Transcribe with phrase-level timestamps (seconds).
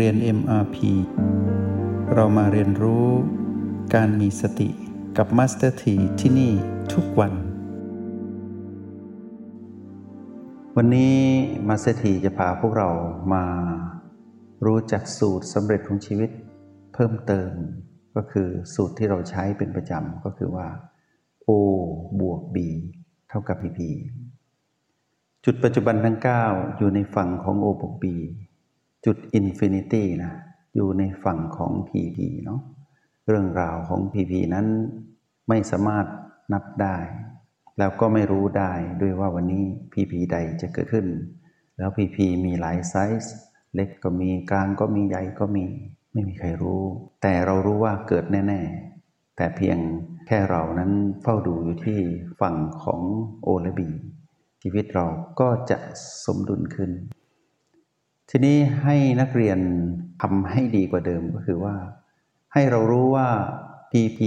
[0.00, 0.76] เรียน MRP
[2.14, 3.06] เรามาเรียนรู้
[3.94, 4.68] การมีสติ
[5.16, 6.52] กับ Master T ที่ที่นี่
[6.92, 7.32] ทุกวัน
[10.76, 11.16] วันนี้
[11.68, 12.90] Master T จะพาพวกเรา
[13.34, 13.44] มา
[14.66, 16.30] รู้จักสูตรสำเร็จของชีวิต
[16.94, 17.50] เพิ่มเติม
[18.16, 20.68] ก็คือสูตรที่เราใช้เป็นประจำก็คือว่า
[21.48, 21.50] O
[22.20, 22.56] บวก B
[23.28, 23.80] เท่ากับ PP
[25.44, 26.18] จุดปัจจุบันทั้ง
[26.48, 28.06] 9 อยู่ในฝั่งของ O บวก B
[29.04, 30.32] จุด Infinity นะ
[30.74, 32.60] อยู่ในฝั่งของ PP เนาะ
[33.28, 34.66] เรื่องราวของ PP นั้น
[35.48, 36.06] ไม่สามารถ
[36.52, 36.96] นับได้
[37.78, 41.06] แล้วก็ไม่รู้ได้ด้วยว่าวันนี้ PP ใดจะเกิดขึ้น
[41.78, 43.34] แล้ว PP มีหลายไซส์
[43.74, 45.66] เล็กก็มีกลางก็มีใหญ่ก็มี
[46.12, 46.82] ไม่มีใครรู้
[47.22, 48.60] แต่เรารู้ว่าเกิดแน่
[48.98, 49.78] ๆ แต่เพียง
[50.26, 52.00] แค่เรานั้นเฝ้าดูอยู่ที่
[52.40, 53.00] ฝั่งของ
[53.42, 53.90] โอและบี
[54.62, 55.06] ชีวิตเรา
[55.40, 55.78] ก็จะ
[56.24, 56.90] สมดุลขึ้น
[58.30, 59.58] ทีนี้ให้นักเรียน
[60.22, 61.76] ทำให้ดีกว่าเดิมก็คือว่า
[62.52, 63.30] ให้เรารู้ว่า
[63.92, 64.20] PP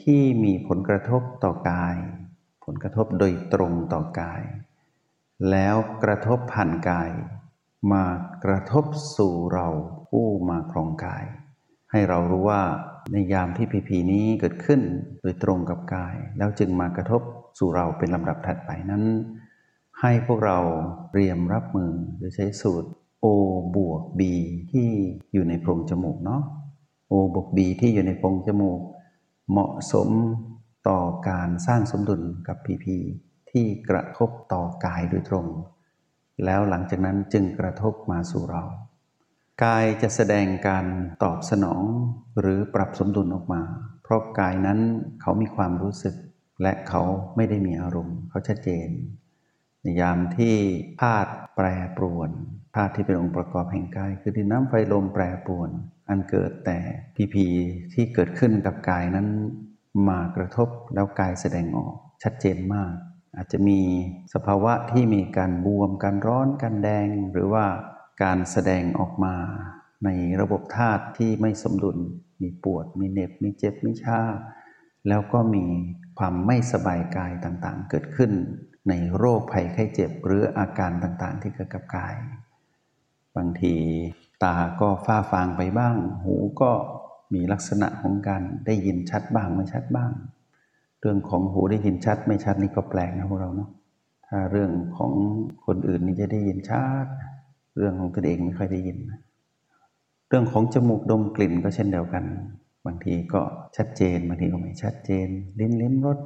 [0.00, 1.96] ที่มีผลกระทบต่อกาย
[2.64, 4.42] ผลกระทบโดยตรงต่อกาย
[5.50, 7.10] แล้วกระทบผ่านกาย
[7.92, 8.04] มา
[8.44, 8.84] กระทบ
[9.16, 9.66] สู่เรา
[10.08, 11.24] ผู้มาครองกาย
[11.90, 12.62] ให้เรารู้ว่า
[13.12, 14.80] ในยามที่พีพีนี้เกิดขึ้น
[15.22, 17.22] โดยตรงกับกาย แล้วจึงมากระทบ
[17.58, 19.04] สู่เราเป็นลำดับถัดไปนั้น
[20.00, 20.58] ให้พวกเรา
[21.10, 22.90] เตรียมรับมือโดยใช้สูตร
[23.24, 23.26] O
[23.76, 24.22] บวก B
[24.72, 24.90] ที่
[25.32, 26.42] อยู่ในโพรงจมูกเนาะ
[27.10, 28.80] O บวก B ที่อยู่ในโพรงจมูก
[29.50, 30.08] เหมาะสม
[30.88, 32.86] ต่อการสร้างสมดุลกับ PP
[33.50, 35.46] ที่กระทบต่อกายโดยตรง
[36.44, 38.64] แล้วหลังจากนั้นจึงกระทบมาสู่เรา
[39.64, 40.86] กายจะแสดงการ
[41.22, 41.82] ตอบสนอง
[42.40, 43.62] หรือปรับสมดุลออกมา
[44.02, 44.78] เพราะกายนั้น
[45.20, 46.14] เขามีความรู้สึก
[46.62, 47.02] และเขา
[47.36, 48.88] ไม่ได้มีอารมณ์เขาชัดเจน
[49.82, 50.56] ในยามที่
[51.00, 52.30] ธาตุแปรปรวน
[52.74, 55.70] ธาตุที่เป็นองค์ประกอบแห่งกาย คือดินน้ำไฟลมแปรปรวน
[56.08, 56.78] อันเกิดแต่
[57.16, 57.46] พีพี
[57.92, 59.28] ที่เกิดขึ้นกับกายนั้น
[60.08, 62.92] มากระทบแล้วกายแสดงออกชัดเจนมาก
[63.36, 63.80] อาจจะมี
[64.34, 67.64] สภาวะที่มีการบวมการร้อนการแดง หรือว่า
[68.22, 69.34] การแสดงออกมา
[70.04, 70.08] ใน
[70.40, 71.98] ระบบธาตุที่ไม่สมดุล
[72.42, 74.20] มีปวด มีเน็บ มีเจ็บ มีชา
[75.08, 75.64] แล้วก็มี
[76.18, 78.32] ความไม่สบายกายต่างๆ เกิดขึ้น
[78.88, 82.14] ในโรคภัยไข้เจ็บหรืออาการต่างๆ ที่เกิดกับกาย
[83.36, 83.74] บางที
[84.42, 86.70] ตาก็ฝ้าฟางไปบ้าง หูก็
[87.34, 90.12] มีลักษณะของการได้ยินชัดบ้างไม่ชัดบ้าง
[91.00, 93.70] เรื่องของหูได้ยินชัดไม่ชัดนี่ก็แปลกนะพวกเราเนาะ
[94.26, 95.12] ถ้าเรื่องของ
[95.66, 97.06] คนอื่นนี่จะได้ยินชัด
[97.76, 98.98] เรื่องของตนเองไม่ค่อยได้ยิน
[100.28, 102.24] เรื่องของจมูกดมกลิ่นก็เช่นเดียวกัน
[102.86, 103.42] บางทีก็
[103.76, 105.28] ชัดเจน บางทีก็ไม่ชัดเจน
[105.60, 106.18] ลิ้นลิ้มรส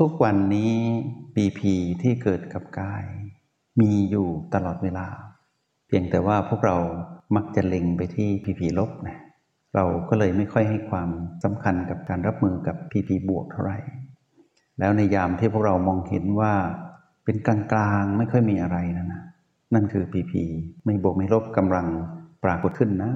[0.00, 0.72] ทุกๆวันนี้
[1.34, 3.04] ปีพีที่เกิดกับกาย
[3.80, 5.06] มีอยู่ตลอดเวลา
[5.90, 6.76] เพียงแต่ว่าพวกเรา
[7.36, 9.16] มักจะเล็งไปที่พีพีลบนะ
[9.74, 11.08] เราก็เลยไม่ค่อยให้ความ
[11.44, 13.78] สำคัญกับการรับมือกับพีพีบวกเท่าไหร่
[14.78, 16.52] แล้วในยามที่พวกเรามองเห็นว่า
[17.24, 19.22] เป็นกลางๆไม่ค่อยมีอะไรนะนะ
[19.74, 20.42] นั่นคือพีพี
[20.84, 21.86] ไม่บวกไม่ลบกำลัง
[22.44, 23.12] ปรากฏขึ้นนะ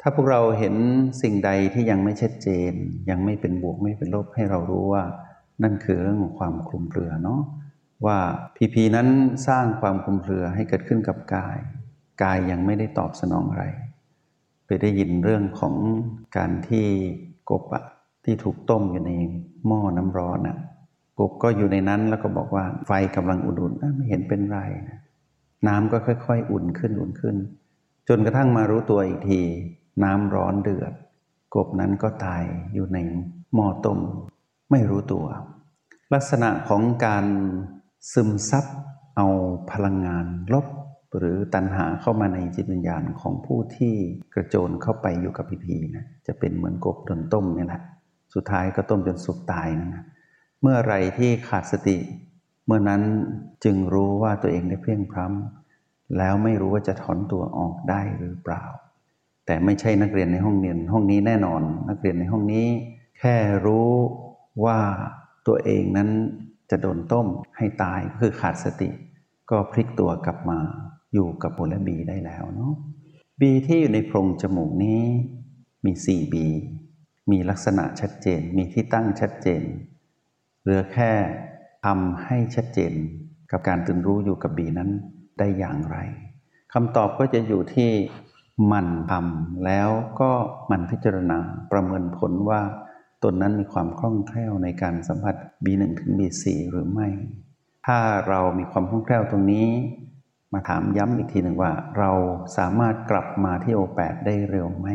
[0.00, 0.74] ถ้าพวกเราเห็น
[1.22, 2.72] สิ่งใดที่ยังไม่ชัดเจน
[3.10, 5.04] ยังไม่เป็นบวกไม่เป็นลบให้เรารู้ว่า
[5.62, 7.40] นั่นคือเรื่องของความคลุมเครือเนาะ
[8.06, 8.18] ว่า
[8.56, 9.08] พีพีนั้น
[9.48, 11.58] สร้างความคลุมเครือให้เกิดขึ้นกับกาย
[12.22, 13.64] กายยังไม่ได้ตอบสนองอะไร
[14.66, 15.74] ไปได้ยินเรื่องของ
[16.36, 16.86] การที่
[17.50, 17.84] กบอะ
[18.24, 19.12] ที่ถูกต้มอยู่ใน
[19.66, 20.58] หม้อน้ำร้อนอะ
[21.18, 24.98] กบก็อยู่ในนั้นแล้วก็บอกว่าไฟกำลังอุ่นๆไม่เห็นเป็นไรนะ
[25.68, 27.36] น้ำก็ค่อยๆ อุ่นขึ้นอุ่นขึ้น
[28.08, 29.40] จนกระทั่งมารู้ตัวอีกที
[30.04, 30.92] น้ำร้อนเดือด
[31.54, 32.42] กบนั้นก็ตาย
[32.74, 32.98] อยู่ใน
[33.54, 33.98] หม้อต้ม
[34.70, 35.26] ไม่รู้ตัว
[36.14, 37.24] ลักษณะของการ
[38.12, 38.66] ซึมซับ
[39.16, 39.26] เอา
[39.72, 40.66] พลังงานลบ
[41.18, 43.94] หรือตัณหาเข้ามาในจิตวิญญาณของผู้ที่
[44.34, 47.82] กระโจนเข้าไปอยู่กับพีพีนะจะเป็นเหมือนกบโดนต้มนี่แหละ
[48.34, 50.04] สุดท้ายก็ต้มจนสุกตายนะ
[50.62, 51.96] เมื่อไรที่ขาดสติ
[52.66, 53.02] เมื่อนั้น
[53.64, 58.64] จึงรู้ว่าตัวเองได้เพียงพร้ำแล้วไม่รู้ว่าจะถอนตัวออกได้หรือเปล่า
[59.46, 62.66] แต่ไม่ใช่นักเรียนในห้องเรียนห้องนี้แน่นอน นักเรียนในห้องนี้
[63.18, 63.34] แค่
[63.66, 63.90] รู้
[64.64, 64.78] ว่า
[65.46, 66.10] ตัวเองนั้น
[66.70, 67.26] จะโดนต้ม
[67.56, 68.90] ให้ตายคือขาดสติ
[69.50, 70.58] ก็พลิกตัวกลับมา
[71.14, 72.74] อยู่กับผลบีได้แล้วเนาะ
[73.40, 75.02] บีที่อยู่ในโพรงจมูกนี้
[75.84, 76.46] มีสี่บี
[77.30, 79.62] มีลักษณะชัดเจน มีที่ตั้งชัดเจน
[80.62, 81.12] เหลือแค่
[81.84, 82.92] ทำให้ชัดเจน
[83.50, 84.90] กับการตื่นรู้อยู่กับบีนั้น
[85.38, 85.98] ได้อย่างไร
[86.72, 87.90] คำตอบก็จะอยู่ที่
[88.72, 89.90] มันทำแล้ว
[90.20, 90.30] ก็
[90.70, 91.38] มันพิจารณา
[91.72, 92.60] ประเมินผลว่า
[93.24, 97.08] ตนนั้นมีความคล่องแคล่วในการสัมผัส B1 ถึง B4 หรือไม่
[97.86, 97.98] ถ้า
[98.28, 99.66] เรามีความคล่องแคล่วตรงนี้
[100.52, 102.10] มาถามย้ำอีกทีหนึ่งว่า เรา
[102.58, 104.88] สามารถกลับมาที่โอแปดได้เร็วไหม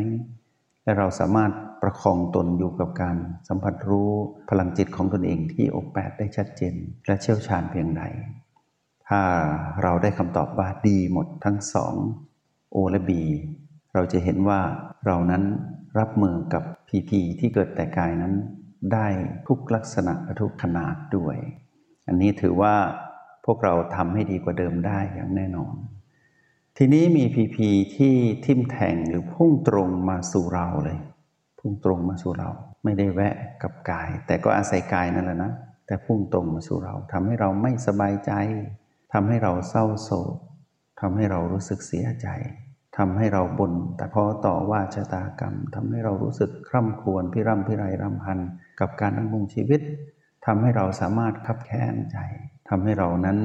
[0.84, 1.50] และเราสามารถ
[1.82, 3.16] ประคองตนอยู่กับการ
[3.48, 4.10] สัมผัสรู้
[4.50, 6.74] พลังจิตของตนเองที่โอแปดได้ชัดเจน
[7.06, 8.02] และเชี่ยวชาญเพียงใด
[9.08, 9.22] ถ้า
[9.82, 11.94] เราได้คำตอบว่าดีหมดทั้งสอง
[12.72, 13.22] โอและบี
[13.94, 14.60] เราจะเห็นว่า
[15.06, 15.42] เรานั้น
[15.98, 18.34] รับมือกับพีพีที่เกิดแต่กายนั้น
[18.92, 19.06] ได้
[19.46, 21.36] ทุกลักษณะทุกขนาดด้วย
[22.06, 22.74] อันนี้ถือว่า
[23.44, 25.74] พวกเราทำให้ดีกว่าเดิมได้อย่างแน่นอน
[26.76, 28.14] ทีนี้มีพีพีที่
[28.44, 30.98] ทิ่มแทงหรือพุ่งตรงมาสู่เราเลย
[31.58, 32.50] พุ่งตรงมาสู่เรา
[32.84, 35.52] ไม่ได้แวะกับกาย แต่ก็อาศัยกายนั่นแหละนะ
[35.86, 38.32] แต่พุ่งตรงมาสู่เราทำให้เราไม่สบายใจ
[39.12, 40.36] ทำให้เราเศร้าโศก
[41.00, 42.28] ทำให้เรารู้สึกเสียใจ
[42.96, 48.38] ทำให้เราบน่นแต่พอต่อว่าชะตากรรมทำให้เรารู้สึกคร่ำครวญพิร่ำพิไรรำพัน
[48.80, 49.80] กับการดำรงชีวิต
[50.46, 52.18] ทำให้เราสามารถคับแค้นใจ
[52.68, 53.38] ทำให้เรานั้น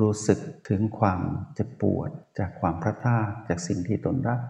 [0.00, 1.20] รู้สึกถึงความ
[1.54, 4.40] เจ็บปวด จากความพลาดพลาดจากสิ่งที่ตนรัก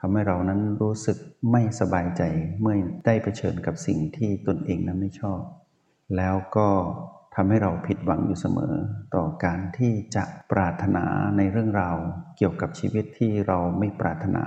[0.00, 1.16] ทำให้เรานั้นรู้สึก
[1.52, 2.22] ไม่สบายใจ
[2.60, 2.74] เมื่อ
[3.06, 5.40] ได้เผชิญกับสิ่งที่ตนเองนั้นไม่ชอบ
[6.16, 6.68] แล้วก็
[7.40, 8.74] ทำให้เราผิดหวังอยู่เสมอ
[9.14, 11.04] ต่อการที่จะปรารถนา
[11.36, 11.96] ในเรื่องราว
[12.36, 14.44] เกี่ยวกับชีวิตที่เราไม่ปรารถนา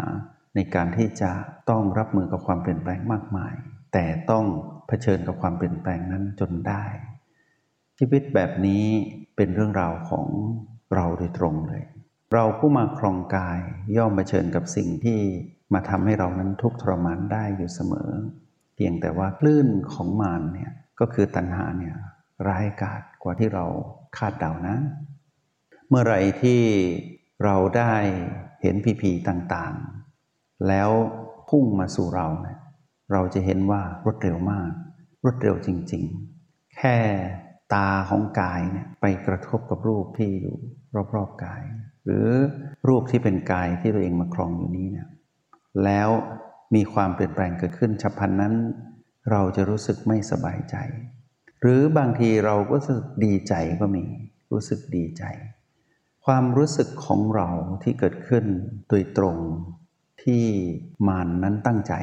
[0.56, 1.32] ในการที่จะ
[1.70, 3.54] ต้องรับมือกับความเปลี่ยนแปลงมากมาย
[3.94, 4.46] แต่ต้อง
[4.88, 6.84] เผชิญกับความเปลี่ยนแปลงนั้นจนได้
[8.00, 8.86] ชีวิตแบบนี้
[9.36, 10.28] เป็นเรื่องราวของ
[10.96, 11.84] เราโดยตรงเลย
[12.34, 13.60] เราผู้มาครองกาย
[13.98, 15.20] ย่อมเผชิญกับสิ่งที่
[15.74, 18.10] มาทำให้เรานั้นทุกข์ทรมานได้อยู่เสมอ
[18.76, 21.96] เพียงแต่ว่าคลื่นของมารเนี่ยก็คือตัณหาเนี่ย
[22.48, 23.66] ร้ายกาจกว่าที่เรา
[24.18, 24.78] คาดเดานะ
[25.90, 26.62] เมื่อไรที่
[27.44, 27.94] เราได้
[28.62, 30.90] เห็นผีผีต่างๆ แล้ว
[31.50, 32.60] พุ่งมาสู่เราเนี่ย
[33.12, 34.72] เราจะเห็นว่ารวดเร็วมาก
[35.24, 36.98] รวดเร็วจริงๆ แค่
[37.74, 40.58] ตาของกายเนี่ยไปกระทบกับรูปที่อยู่
[41.16, 41.64] รอบๆกาย
[42.06, 42.28] หรือ
[42.88, 45.08] รูปที่เป็นกายที่ตัวเองมาครองอยู่นี้เนี่ย
[45.84, 46.10] แล้ว
[46.76, 48.54] มีความเปลี่ยนแปลงเกิดขึ้นฉับพลันนั้น
[49.32, 50.76] เราจะรู้สึกไม่สบายใจ
[51.62, 54.04] หรือบางทีเราก็รู้สึกดีใจก็มี
[54.52, 55.24] รู้สึกดีใจ
[56.26, 57.50] ความรู้สึกของเรา
[57.84, 58.46] ที่เกิดขึ้น
[58.90, 59.38] โดยตรง
[60.24, 60.44] ที่
[61.08, 61.94] มานนั้นตั้งใจ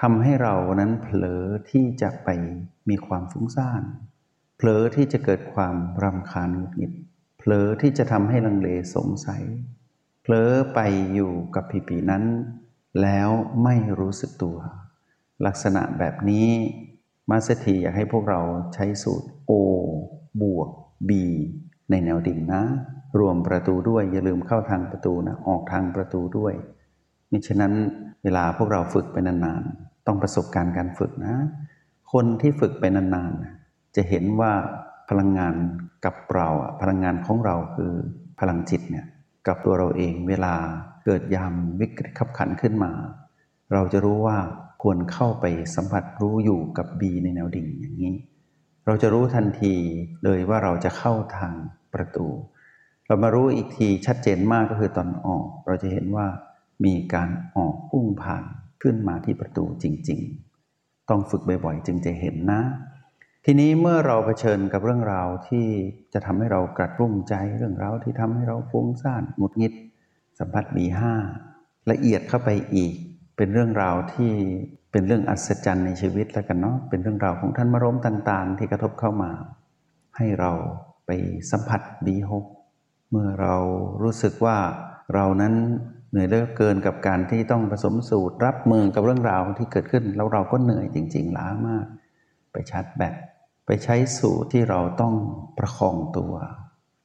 [0.00, 2.28] ทำให้เรานั้นเผลอที่จะไป
[2.88, 3.82] มีความฟุ้งซ่าน
[4.56, 6.92] เผลอที่จะเกิดความรำคาญหงุดหงิด
[7.38, 9.42] เผลอที่จะทำให้ลังเลสงสัย
[10.22, 10.78] เผลอไป
[11.14, 12.24] อยู่กับผีปีนั้น
[13.02, 13.28] แล้ว
[13.64, 14.58] ไม่รู้สึกตัว
[15.46, 16.48] ลักษณะแบบนี้
[17.30, 18.40] มาสถีอยากให้พวกเรา
[18.74, 19.52] ใช้สูตร O
[20.42, 20.68] บวก
[21.08, 21.10] B
[21.90, 22.62] ในแนวดิ่งนะ
[23.18, 26.54] รวมประตูด้วยอย่าลืมเข้าทางประตูนะ ออกทางประตูด้วย
[27.30, 27.72] มิฉะนั้น
[28.22, 31.34] เวลาพวกเราฝึกไปนานๆ ต้องประสบการณ์การฝึกนะ
[32.12, 34.52] คนที่ฝึกไปนานๆ จะเห็นว่า
[35.08, 35.54] พลังงาน
[36.04, 36.48] กับเรา
[36.80, 37.92] พลังงานของเราคือ
[38.40, 39.06] พลังจิตเนี่ย
[39.46, 40.54] กับตัวเราเองเวลา
[41.04, 42.92] เกิดยามวิกฤตขับขันขึ้นมา
[43.72, 44.38] เราจะรู้ว่า
[44.80, 45.44] ควรเข้าไป
[45.74, 48.14] สัมผัสรู้อยู่กับบีในแนวดิ่งอย่างนี้
[48.86, 49.74] เราจะรู้ทันที
[50.24, 51.54] เลยว่าเราจะเข้าทาง
[51.94, 52.26] ประตู
[53.06, 56.26] เรามารู้อีกทีชัดเจนมากก็คือตอนออก เราจะเห็นว่า
[56.84, 58.44] มีการออกพุ่งผ่าน
[58.82, 60.20] ขึ้นมาที่ประตูจริง
[60.64, 62.62] ๆ ต้องฝึกบ่อยๆ จึงจะเห็นนะ
[63.44, 65.66] ทีนี้เมื่อเราเผชิญกับเรื่องราวที่
[66.12, 69.74] จะทำให้เรากระตุ้มใจเรื่องราวที่ทำให้เราฟุ้งซ่านหงุดหงิด
[70.38, 71.14] สัมผัสบีห้า
[71.90, 72.94] ละเอียดเข้าไปอีก
[73.42, 74.32] เป็นเรื่องราวที่
[74.92, 79.30] เป็นเรื่องอัศจรรย์ในชีวิตแล้วกันเนาะเป็นเรื่องราวของท่านมารมต่าง ๆ ที่กระทบเข้ามา
[80.16, 80.52] ให้เรา
[81.06, 81.10] ไป
[81.50, 82.44] สัมผัสบีหก
[83.10, 83.54] เมื่อเรา
[84.02, 84.56] รู้สึกว่า
[85.14, 85.54] เรานั้น
[86.10, 91.86] เหนื่อยเลือเกินกับการที่ต้องผสมสูตรรับมือกับเรื่องราวที่เกิดขึ้น แล้วเราก็เหนื่อยจริง ๆ ล้ามาก
[92.52, 93.14] ไปชาร์จแบต
[93.66, 95.14] ไปใช้สูตรที่เราต้อง
[95.58, 96.32] ประคองตัว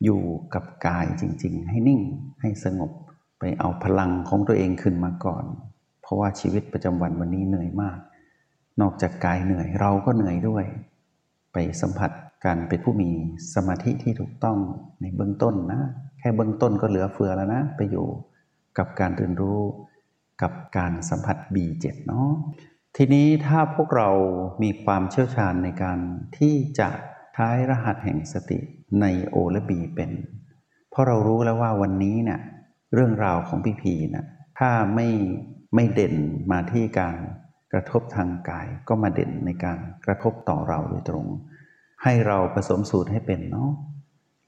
[0.04, 0.22] อยู่
[0.54, 2.01] กับกายจริง ๆ ให้นิ่ง
[2.42, 2.92] ให้สงบ
[3.39, 5.46] ไปเอาพลังของตัวเองขึ้นมาก่อน
[6.05, 7.97] เพราะว่าชีวิตประจำวันวันนี้เหนื่อยมาก
[8.81, 10.65] นอกจากกายเหนื่อยเราก็เหนื่อยด้วย
[11.53, 12.12] ไปสัมผัส
[12.45, 13.09] การเป็นผู้มี
[13.53, 14.57] สมาธิที่ถูกต้อง
[15.01, 15.81] ในเบื้องต้นนะ
[16.19, 18.07] แค่เบื้องต้นก็เหลือเฟือแล้วนะ ไปอยู่
[18.77, 19.59] กับการเรียนรู้
[20.41, 22.29] กับการสัมผัส B7 เนาะ
[22.95, 24.09] ทีนี้ถ้าพวกเรา
[24.63, 26.00] มีความเชี่ยวชาญในการ
[26.38, 26.89] ที่จะ
[27.38, 28.59] ท้ายรหัสแห่งสติ
[29.01, 30.12] ในโอและบีเป็น
[30.89, 32.39] เพราะเรารู้แล้วว่าวันนี้เนะี่ย
[32.93, 34.25] เรื่องราวของพี่พีนะ
[34.59, 35.07] ถ้าไม่
[35.75, 36.15] ไม่เด่น
[36.51, 37.17] มาที่การ
[37.74, 41.25] กระทบทางกายก็มาเด่นในการกระทบต่อเราโดยตรง
[42.03, 43.72] ให้เราผสมสูตรให้เป็นเนาะ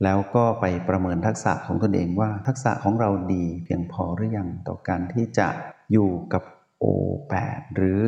[0.04, 5.48] แล้วก็ไปประเมินทักษะของตนเองว่า ทักษะของเราดีเพียงพอหรือยังต่อการที่จะ
[5.92, 6.44] อยู่กับ
[6.84, 8.04] O8 หรือ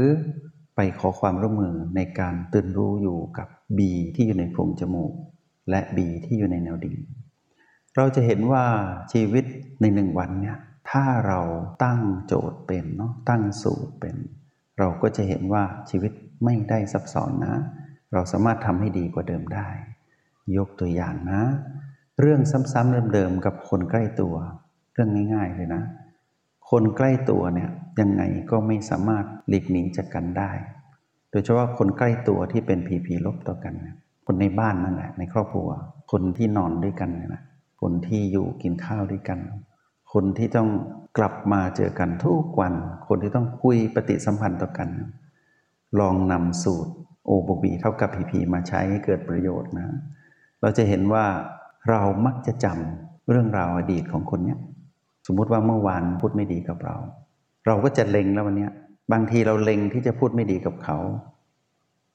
[0.76, 3.48] ไปขอความร่วมมือในการตื่นรู้อยู่กับ
[3.78, 3.80] B
[4.16, 5.14] ที่อยู่ในโพรงจมูก
[5.70, 6.96] และ B ที่อยู่ในแนวดิ่ง
[7.96, 8.64] เราจะเห็นว่า
[9.14, 9.46] ชีวิต
[9.82, 10.58] ในหนึ่งวันเนี่ย
[10.90, 11.40] ถ้าเรา
[11.84, 14.16] ตั้งโจทย์เป็นเนาะตั้งสูตรเป็น
[14.80, 16.12] เราก็จะเห็นว่าชีวิต
[16.46, 17.56] ไม่ได้ซับซ้อนนะ
[18.14, 19.68] เราสามารถทำให้ดีกว่าเดิมได้
[20.58, 21.42] ยกตัวอย่างนะ
[22.20, 22.42] เรื่อง
[22.74, 24.36] ซ้ำๆเดิมๆกับคนใกล้ตัว
[24.94, 25.84] เรื่องง่าย ๆ เลยนะ
[26.70, 27.70] คนใกล้ตัวเนี่ย
[28.00, 30.52] ยังไงก็ไม่สามารถหลีกหนีจากกันได้
[31.32, 33.74] โดยเฉพาะคนใกล้ตัวที่เป็นผีผีลบต่อกัน
[34.26, 35.70] คนในบ้านนั่นแหละในครอบครัว
[36.12, 37.42] คนที่นอนด้วยกันนะ
[37.82, 39.40] คนที่อยู่กินข้าวด้วยกัน
[40.14, 40.70] คนที่ต้อง
[41.18, 42.74] กลับมาเจอกันทุกวัน
[43.08, 44.90] คนที่ต้องคุยปฏิสัมพันธ์ต่อกัน
[46.00, 46.94] ลองนำสูตร
[47.26, 49.88] โอบบีเท่ากับพีพีมาใช้ให้เกิดประโยชน์นะ
[50.62, 51.26] เราจะเห็นว่า
[51.90, 54.60] เรามักจะจำเรื่องราวอดีตของคนเนี้ย
[55.28, 56.96] สมมุติว่าเมื่อวานพูดไม่ดีกับเรา
[57.68, 58.68] เราก็จะเล็งแล้ววันนี้
[59.12, 60.98] บางทีเราเล็งที่จะพูดไม่ดีกับเขา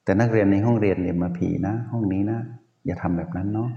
[0.03, 2.39] แต่นักเรียนในห้องเรียนเนี่ยมาผีนะ ห้องนี้นะ
[2.85, 3.69] อย่าทำแบบนั้นเนาะ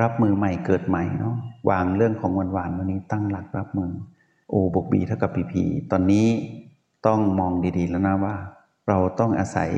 [0.00, 1.36] รับมือใหม่เกิดใหม่เนาะ
[1.70, 3.92] วางเรื่องของวันวานวันนี้ตั้งหลักรับมือ
[4.50, 6.26] โอบกบีเท่ากับพีพีตอนนี้
[7.06, 8.36] ต้องมองดีๆแล้วนะว่า
[8.88, 9.70] เราต้องอาศัย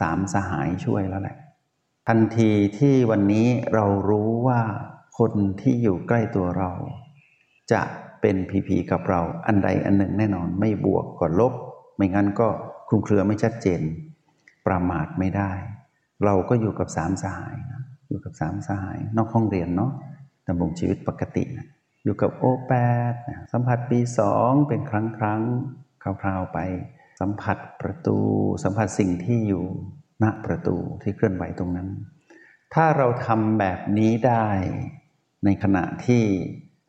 [0.00, 1.36] สามสหายช่วยแล้วแหละ
[2.08, 4.60] ทันทีที่วันนี้เรารู้ว่า
[5.18, 6.70] คนที่อยู่ใกล้ตัวเรา
[7.72, 7.82] จะ
[8.20, 11.52] เป็นผีผีกับเราอันใดอันหนึ่งแน่นอนไม่บวกก็ลบ
[11.96, 12.48] ไม่งั้นก็
[12.88, 13.80] คลุมเครือไม่ชัดเจน
[14.66, 15.52] ประมาทไม่ได้
[16.24, 17.71] เราก็อยู่กับสามสหายน
[18.12, 19.92] อยู่กับสามสหาย นอกห้องเรียนเนาะ
[20.48, 21.66] ดำรงชีวิตปกตินะ
[22.04, 22.74] อยู่กับโอแป
[23.12, 23.14] ด
[23.52, 25.42] สัมผัสปีสองเป็นครั้งครั้ง
[26.02, 26.58] คราวๆไป
[27.20, 28.18] สัมผัสประตู
[28.64, 29.64] สัมผัสสิ่งที่อยู่
[30.22, 31.88] ณประตูที่เคลื่อนไหวตรงนั้น
[32.74, 34.46] ถ้าเราทำแบบนี้ได้
[35.44, 36.22] ในขณะที่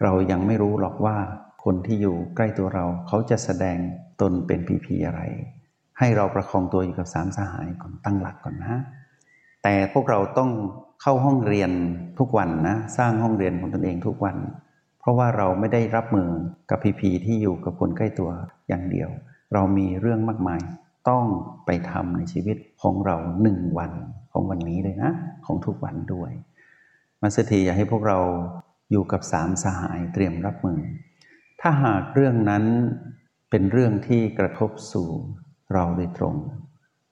[0.03, 1.17] เรายังไม่รู้หรอกว่า
[1.63, 3.77] คนที่อยู่ใกล้ตัวเราเขาจะแสดง
[4.21, 5.21] ตนเป็นผีผีอะไร
[5.99, 8.75] ให้เราประคองตัวอยู่กับสามสหายก่อนตั้งหลักก่อนนะ
[9.63, 10.51] แต่พวกเราต้อง
[11.05, 11.71] เข้าห้องเรียน
[12.19, 14.37] ทุกวันนะสร้างห้องเรียนของตนเองทุกวัน
[14.99, 16.29] เพราะว่าเราไม่ได้รับมือ
[16.69, 18.31] กับผีผีที่อยู่กับคนใกล้ตัว
[18.67, 19.09] อย่างเดียว
[19.53, 20.61] เรามีเรื่องมากมาย
[21.09, 21.25] ต้อง
[21.65, 23.91] ไปทำในชีวิตของเราหนึ่งวัน
[24.31, 25.11] ของวันนี้เลยนะ
[25.45, 26.31] ของทุกวันด้วย
[27.21, 28.19] มาสถีอยากให้พวกเรา
[28.91, 30.79] อยู่กับสามสหายเตรียมรับมือ
[31.61, 32.63] ถ้าหากเรื่องนั้น
[33.49, 35.09] เป็นเรื่องที่กระทบสู่
[35.73, 36.35] เราโดยตรง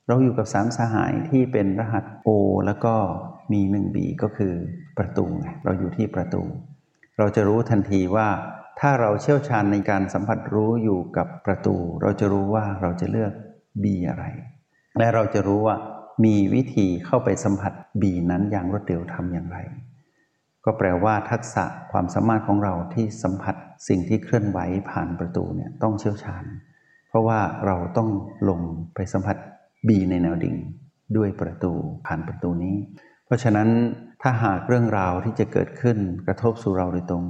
[0.07, 2.29] เราอยู่กับสามสหายที่เป็นรหัส O
[2.65, 2.95] แล้วก็
[3.51, 4.53] มีหนึ่งบีก็คือ
[4.97, 6.43] ประตูไงเราอยู่ที่ประตู
[7.17, 8.27] เราจะรู้ทันทีว่า
[8.79, 13.33] ถ้าเราเชี่ยวชาญในการสัมผัสรู้อยู่กับประตู เราจะรู้ว่าเราจะเลือก
[13.83, 14.25] B อะไร
[14.97, 15.75] และเราจะรู้ว่า
[16.25, 19.57] มีวิธีเข้าไปสัมผัส B นั้นอย่างรวดเร็วทำอย่างไร
[20.65, 23.55] ก็แปลว่าทักษะความสามารถของเราที่สัมผัส
[23.87, 26.43] สิ่งที่เคลื่อนไหวผ่านประตูเนี่ยต้องเชี่ยวชาญ
[27.09, 28.09] เพราะว่าเราต้อง
[28.49, 28.61] ลง
[28.95, 29.37] ไปสัมผัส
[29.87, 30.55] B ในแนวดิ่ง
[31.17, 31.71] ด้วยประตู
[32.05, 32.75] ผ่านประตูนี้
[33.31, 33.69] ราะฉะนั้น
[34.21, 35.97] ถ้าหากเรื่องราวที่จะเกิดขึ้น
[36.27, 37.25] กระทบสู่เราโดยตรง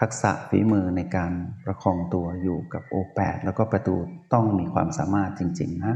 [0.00, 1.32] ทักษะฝีมือในการ
[1.64, 3.94] ประคองตัวอยู่กับโอแปดแล้วก็ประตู
[4.32, 5.94] ต้องมีความสามารถจริง ๆ นะ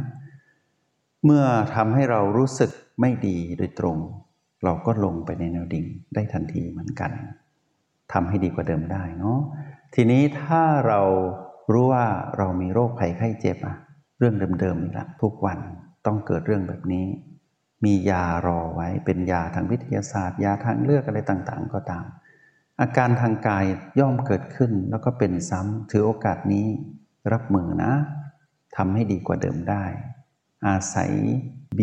[1.24, 3.98] เมื่อทำให้เรารู้สึกไม่ดีโดยตรง
[4.64, 7.10] เราก็ลงไปในแนวดิ่งได้ทันทีเหมือนกัน
[8.12, 9.38] ทำให้ดีกว่าเดิมได้เนาะ
[9.94, 11.00] ทีนี้ถ้าเรา
[11.72, 12.06] รู้ว่า
[12.38, 13.76] เรามีโรคภัยไข้เจ็บอะ
[14.18, 15.58] เรื่องเดิมๆอีกละทุกวัน
[16.06, 17.06] ต้องเกิดเรื่องแบบนี้
[17.84, 22.04] มียารอไว้เป็นยาทางวิทยาศาสตร์ ยาทางเลือกอะไรต่างๆ ก็ตาม
[22.80, 23.64] อาการทางกาย
[24.00, 26.66] ย่อมเกิดขึ้นแล้วก็เป็นซ้ำถือโอกาสนี้
[27.32, 27.92] รับมือนะ
[28.76, 29.84] ทำให้ดีกว่าเดิมได้
[30.66, 31.12] อาศัย
[31.78, 31.80] B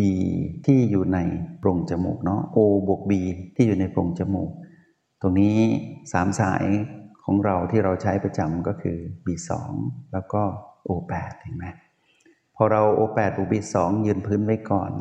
[0.66, 1.18] ที่อยู่ใน
[1.58, 3.12] โพรงจมูกเนาะ O บวก B
[3.54, 4.50] ที่อยู่ในโพรงจมูก
[5.20, 5.58] ตรงนี้
[6.12, 6.64] สามสาย
[7.24, 9.50] ของเราที่เราใช้ประจำก็คือ B2
[10.12, 10.42] แล้วก็
[10.88, 11.66] O8 เห็นไหม
[12.56, 14.92] พอเรา O8 บวก B2 ยืนพื้นไว้ก่อน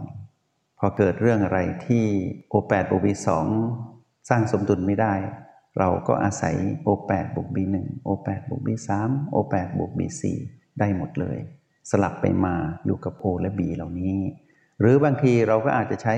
[0.83, 2.05] พอเกิดเรื่องอะไรที่
[2.51, 3.29] O8 บวก B2
[4.29, 5.13] สร้างสมดุลไม่ได้
[5.79, 6.55] เราก็อาศัย
[6.87, 7.75] O8 บวก B1
[8.07, 8.89] O8 บวก B3
[9.33, 10.23] O8 บวก B4
[10.79, 11.37] ได้หมดเลย
[11.89, 14.17] สลับไปมาอยู่กับ O และ B เหล่านี้
[14.79, 16.15] หรือบางทีเราก็อาจจะใช้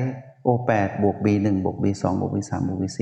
[0.47, 2.99] O8 บวก B1 บวก B2 บวก B3 บวก B4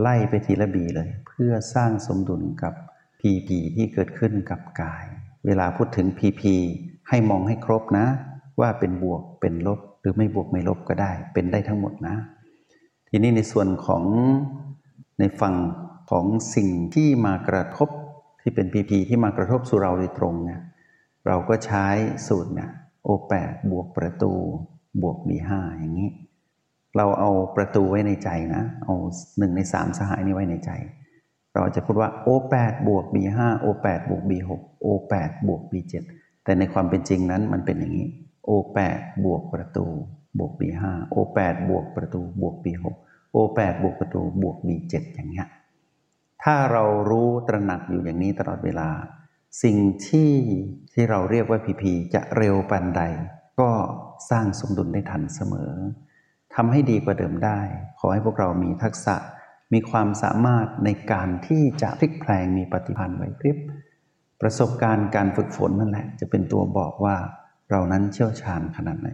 [0.00, 2.74] ไล่ไปทีละ B เลย เพื่อสร้างสมดุลกับ
[3.20, 5.04] PP ที่เกิดขึ้นกับกาย
[5.46, 6.42] เวลาพูดถึง PP
[7.08, 8.06] ให้มองให้ครบนะ
[8.60, 12.16] ว่าเป็นบวกเป็นลบ หรือไม่บวกไม่ลบก็ได้ เป็นได้ทั้งหมดนะ
[13.08, 14.04] ทีนี้ในส่วนของ
[15.18, 15.54] ในฝั่ง
[16.10, 17.88] ของสิ่งที่มากระทบ
[18.40, 20.60] ที่เป็นพีพีที่มากระทบสู่เราโดยตรงเนี่ย
[21.26, 21.86] เราก็ใช้
[22.26, 22.70] สูตรเนี่ย
[23.04, 24.32] โอแปดบวกประตู
[25.02, 26.10] บวกบีห้าอย่างนี้
[26.96, 28.94] เราเอาประตูไว้ในใจนะ เอา
[29.38, 30.70] หนึ่งในสามสหายนี้ไว้ในใจ
[31.54, 36.02] เราจะพูดว่าโอแปดบวกบีห้าโอแปดบวกบีหกโอแปดบวกบีเจ็ด
[36.44, 38.08] แต่ในความเป็นจริงนั้นมันเป็นอย่างนี้
[38.48, 38.78] O8
[39.24, 39.86] บวกประตู
[40.38, 40.82] บวก B5
[41.14, 42.84] O8 บวกประตู บวก B6
[43.34, 45.48] O8 บวกประตูบวก B7 อย่างเงี้ย
[46.42, 48.88] ถ้าเรารู้ตระหนักอยู่อย่างนี้ตลอดเวลา
[49.62, 49.78] สิ่ง
[50.08, 50.32] ที่
[50.92, 53.02] ที่เราเรียกว่าพีพีจะเร็วปันใด
[53.60, 53.70] ก็
[54.30, 55.72] สร้างสมดุลได้ทันเสมอ
[56.54, 57.60] ทำให้ดีกว่าเดิมได้
[57.98, 59.16] ขอให้พวกเรามีทักษะ
[59.72, 63.56] มีความสามารถในการที่จะพลิกแพลงมีปฏิพันธ์ไหวพริบ
[64.40, 67.16] ประสบการณ์การฝึกฝนนั่นแหละ จะเป็นตัวบอกว่า
[67.70, 69.10] เรานั้นเชี่ยวชาญขนาดไหน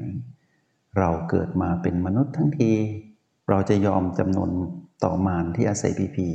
[0.98, 2.72] เราเกิดมาเป็นมนุษย์ทั้งที
[3.48, 4.50] เราจะยอมจำนวน
[5.04, 6.28] ต่อมานที่อาศัยพีพี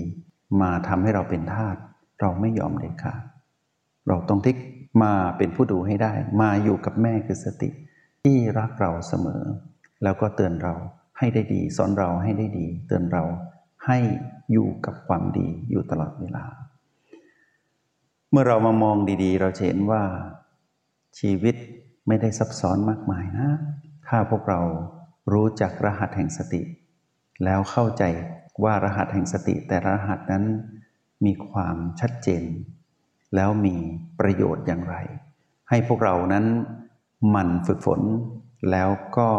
[0.62, 1.78] มาทำให้เราเป็นทาส
[2.22, 3.16] เราไม่ยอมเลยค่ะ
[4.08, 4.58] เราต้องทิก
[5.04, 7.70] มาเป็นผู้ดูให้ได้ มาอยู่กับแม่คือสติ
[8.24, 9.44] ที่รักเราเสมอ
[10.04, 10.74] แล้วก็เตือนเรา
[11.18, 13.24] ให้ได้ดี สอนเราให้ได้ดี เตือนเรา
[13.86, 13.98] ให้
[14.52, 16.46] อยู่กับความดีอยู่ตลอดเวลา
[18.32, 20.04] เมื่อเรามามองดีๆ เราเห็นว่า
[21.20, 21.56] ชีวิต
[22.08, 23.50] ไม่ได้ซับซ้อนมากมายนะ
[24.08, 24.62] ถ้าพวกเรา
[25.34, 26.62] รู้จักรหัสแห่งสติ
[27.44, 28.04] แล้วเข้าใจ
[28.64, 30.44] ว่ารหัสแห่งสติแต่รหัสนั้น
[31.26, 32.44] มีความชัดเจน
[33.36, 33.76] แล้วมี
[34.20, 34.96] ประโยชน์อย่างไร
[35.70, 36.46] ให้พวกเรานั้น
[37.30, 38.02] หมั่นฝึกฝน
[38.72, 39.30] แล้วก็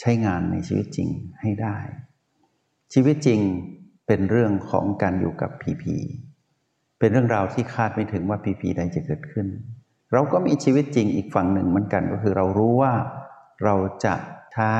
[0.00, 1.08] ใช้งานในชีวิตจริง
[1.40, 1.76] ให้ได้
[2.92, 3.40] ชีวิตจริง
[4.06, 5.96] เป็นเรื่องของการอยู่กับพีพี
[6.98, 9.46] เป็นเรื่องราวที่คาดไม่ถึงว่าพีพีใดจะเกิดขึ้น
[10.12, 12.94] เราก็มีชีวิตจริงอีกฝั่งหนึ่งเหมือนกันก็คือเรารู้ว่า
[13.64, 13.74] เรา
[14.04, 14.14] จะ
[14.54, 14.74] ใช้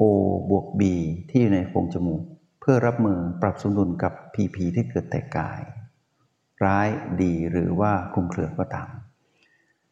[0.00, 0.02] O
[0.50, 0.82] บวก B
[1.30, 2.22] ที่อยู่ในโพรงจมูก
[2.60, 5.60] เพื่อรับมือปรับสมดุลกับพีพีที่เกิดแต่กาย
[6.64, 6.88] ร้าย
[7.22, 8.88] ดีหรือว่าคลุมเครือก็ตาม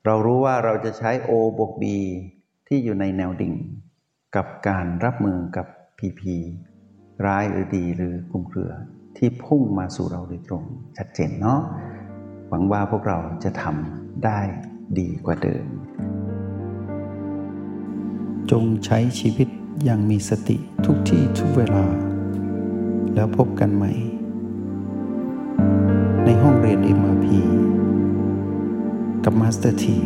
[0.05, 1.85] เรารู้ว่าเราจะใช้ O บวก B
[2.69, 3.55] ที่อยู่ในแนวดิ่ง
[4.37, 5.67] กับการรับมือกับ
[5.99, 6.35] พีพี
[7.27, 8.73] ร้ายหรือดีหรือคลุมเครือ
[9.17, 10.65] ที่พุ่งมาสู่เราโดยตรง
[10.97, 11.61] ชัดเจนเนาะ
[12.49, 14.41] หวังว่าพวกเราจะทำ ได้
[14.99, 15.67] ดีกว่าเดิม
[18.51, 19.49] จงใช้ชีวิต
[19.85, 21.85] อย่างมีสติทุกที่ทุกเวลา
[23.15, 23.93] แล้วพบกันใหม่
[26.25, 27.27] ในห้องเรียน MRP
[29.25, 29.99] กับมาสเตอร์ที